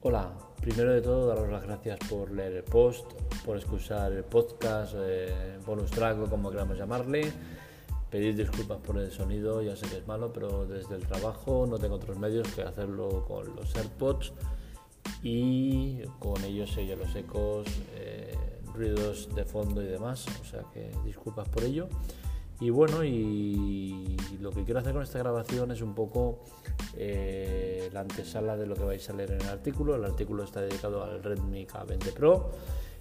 [0.00, 0.30] Hola,
[0.60, 3.04] primero de todo daros las gracias por leer el post,
[3.44, 7.32] por escuchar el podcast, eh, bonus track como queramos llamarle.
[8.08, 11.78] Pedir disculpas por el sonido, ya sé que es malo, pero desde el trabajo no
[11.78, 14.34] tengo otros medios que hacerlo con los AirPods
[15.24, 18.36] y con ellos sello los ecos, eh,
[18.72, 21.88] ruidos de fondo y demás, o sea que disculpas por ello.
[22.60, 26.40] Y bueno, y lo que quiero hacer con esta grabación es un poco
[26.96, 29.94] eh, la antesala de lo que vais a leer en el artículo.
[29.94, 32.50] El artículo está dedicado al Redmi K20 Pro.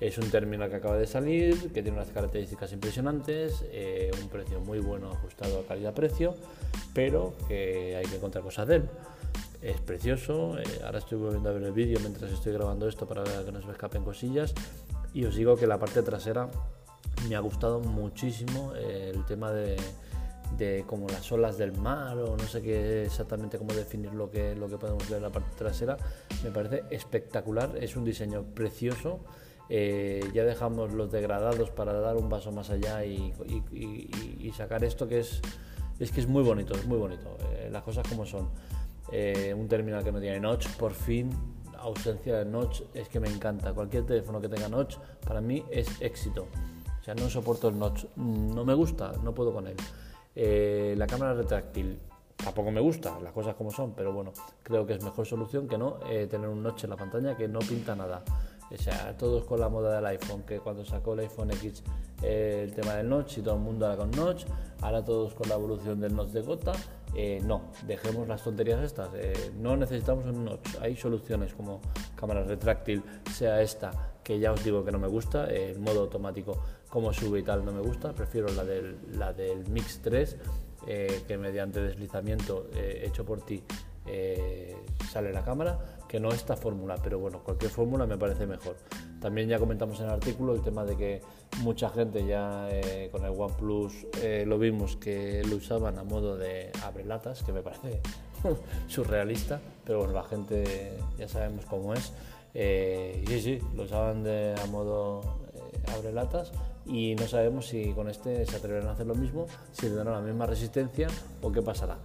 [0.00, 4.60] Es un terminal que acaba de salir, que tiene unas características impresionantes, eh, un precio
[4.60, 6.34] muy bueno ajustado a calidad-precio,
[6.94, 8.88] pero que hay que encontrar cosas de él.
[9.60, 13.24] Es precioso, eh, ahora estoy volviendo a ver el vídeo mientras estoy grabando esto para
[13.24, 14.54] que no se me escapen cosillas
[15.12, 16.48] y os digo que la parte trasera
[17.26, 19.76] me ha gustado muchísimo eh, el tema de,
[20.86, 24.68] como las olas del mar o no sé qué exactamente cómo definir lo que, lo
[24.68, 25.96] que podemos ver en la parte trasera.
[26.42, 29.20] Me parece espectacular, es un diseño precioso.
[29.68, 33.32] Eh, ya dejamos los degradados para dar un paso más allá y,
[34.56, 35.40] sacar esto que es,
[36.00, 38.48] es que es muy bonito, es muy bonito, eh, las cosas como son.
[39.56, 41.30] un terminal que no tiene notch, por fin,
[41.78, 43.72] ausencia de notch, es que me encanta.
[43.72, 46.48] Cualquier teléfono que tenga notch para mí es éxito
[47.14, 49.76] no soporto el notch, no me gusta, no puedo con él.
[50.40, 51.98] Eh, la cámara retráctil
[52.36, 55.76] tampoco me gusta, las cosas como son, pero bueno, creo que es mejor solución que
[55.76, 58.22] no eh, tener un notch en la pantalla que no pinta nada.
[58.70, 61.82] O sea, todos con la moda del iPhone, que cuando sacó el iPhone X
[62.22, 64.44] eh, el tema del notch y todo el mundo ahora con notch,
[64.82, 66.72] ahora todos con la evolución del notch de gota.
[67.42, 69.08] no, dejemos las tonterías estas.
[69.58, 70.76] no necesitamos un notch.
[70.80, 71.80] Hay soluciones como
[72.14, 73.02] cámara retráctil,
[73.34, 73.90] sea esta,
[74.28, 76.58] que ya os digo que no me gusta, el modo automático
[76.90, 80.36] como sube y tal no me gusta, prefiero la del, la del Mix 3,
[80.86, 83.62] eh, que mediante deslizamiento eh, hecho por ti
[84.04, 84.76] eh,
[85.10, 88.76] sale la cámara, que no esta fórmula, pero bueno, cualquier fórmula me parece mejor.
[89.18, 91.22] También ya comentamos en el artículo el tema de que
[91.62, 92.68] mucha gente ya
[93.10, 94.08] con el OnePlus
[94.44, 98.02] lo vimos que lo usaban a modo de abrelatas, que me parece
[98.88, 102.12] surrealista, pero bueno, la gente ya sabemos cómo es.
[102.58, 105.20] Y sí, sí, lo usaban de, a modo
[105.94, 106.52] abrelatas
[106.86, 110.20] y no sabemos si con este se atreverán a hacer lo mismo, si tendrán la
[110.20, 111.08] misma resistencia
[111.42, 111.98] o qué pasará.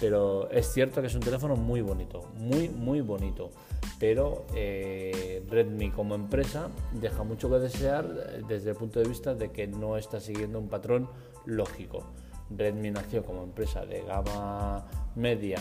[0.00, 3.50] Pero es cierto que es un teléfono muy bonito, muy, muy bonito.
[3.98, 8.06] Pero eh, Redmi como empresa deja mucho que desear
[8.46, 11.08] desde el punto de vista de que no está siguiendo un patrón
[11.44, 12.04] lógico.
[12.50, 15.58] Redmi nació como empresa de gama media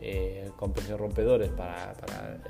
[0.00, 1.94] eh, con precios rompedores para,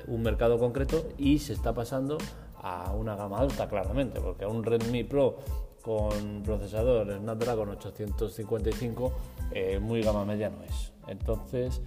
[0.07, 2.17] un mercado concreto y se está pasando
[2.61, 5.39] a una gama alta claramente, porque un Redmi Pro
[5.81, 9.11] con procesador Snapdragon 855
[9.51, 10.93] eh, muy gama media no es.
[11.07, 11.81] Entonces,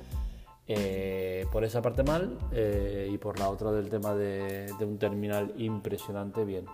[0.66, 5.52] eh, por esa parte mal eh, y por la otra del tema de, un terminal
[5.58, 6.64] impresionante, bien.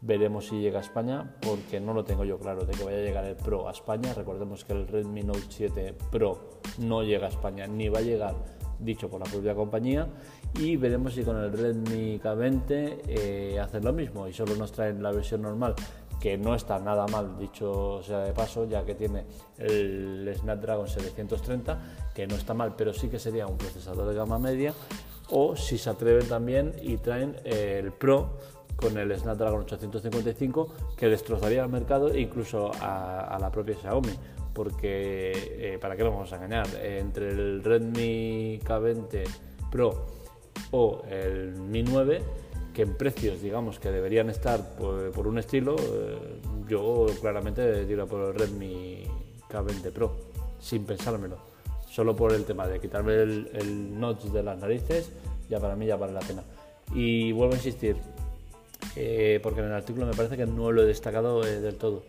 [0.00, 3.02] Veremos si llega a España, porque no lo tengo yo claro de que vaya a
[3.02, 4.14] llegar el Pro a España.
[4.14, 8.34] Recordemos que el Redmi Note 7 Pro no llega a España, ni va a llegar,
[8.78, 10.06] dicho por la propia compañía.
[10.54, 15.10] Y veremos si con el Redmi K20 hacen lo mismo y solo nos traen la
[15.10, 15.74] versión normal
[16.20, 19.24] que no está nada mal, dicho sea de paso, ya que tiene
[19.56, 21.78] el Snapdragon 730,
[22.14, 24.74] que no está mal, pero sí que sería un procesador de gama media,
[25.30, 28.30] o si se atreven también y traen el Pro
[28.78, 34.12] con el Snapdragon 855, que destrozaría el mercado incluso a, la propia Xiaomi,
[34.54, 35.32] porque,
[35.74, 36.66] eh, ¿para qué lo vamos a engañar?
[36.82, 39.24] entre el Redmi K20
[39.70, 40.06] Pro
[40.70, 42.22] o el Mi 9,
[42.72, 48.28] que en precios, digamos, que deberían estar por, un estilo, eh, yo claramente diría por
[48.28, 49.02] el Redmi
[49.50, 50.16] K20 Pro,
[50.60, 51.38] sin pensármelo.
[51.90, 55.10] Solo por el tema de quitarme el, notch de las narices,
[55.48, 56.44] ya para mí ya vale la pena.
[56.94, 57.96] Y vuelvo a insistir,
[58.98, 62.04] eh, porque en el artículo me parece que no lo he destacado eh, del todo.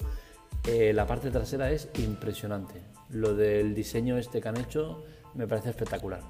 [0.65, 2.81] la parte trasera es impresionante.
[3.09, 5.03] Lo del diseño este que han hecho
[5.35, 6.21] me parece espectacular.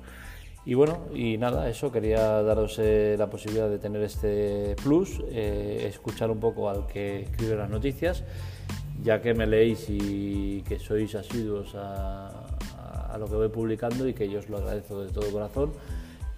[0.66, 5.86] Y bueno, y nada, eso, quería daros eh, la posibilidad de tener este plus, eh,
[5.88, 8.24] escuchar un poco al que escribe las noticias,
[9.02, 12.46] ya que me leéis y que sois asiduos a,
[13.18, 15.72] lo que voy publicando y que yo os lo agradezco de todo corazón,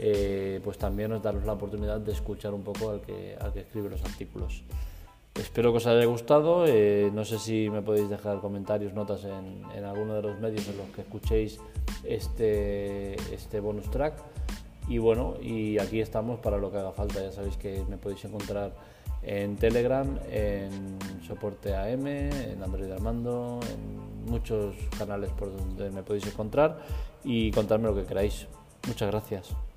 [0.03, 4.03] eh, pues también os daros la oportunidad de escuchar un poco al que, escribe los
[4.03, 4.63] artículos.
[5.35, 6.65] Espero que os haya gustado.
[7.13, 10.77] no sé si me podéis dejar comentarios, notas en, en alguno de los medios en
[10.77, 11.59] los que escuchéis
[12.03, 14.15] este, este bonus track.
[14.87, 17.21] Y bueno, y aquí estamos para lo que haga falta.
[17.21, 18.73] Ya sabéis que me podéis encontrar
[19.23, 20.97] en Telegram, en
[21.27, 26.79] soporte AM, en Android Armando, en muchos canales por donde me podéis encontrar
[27.23, 28.47] y contadme lo que queráis.
[28.87, 29.70] Muchas gracias.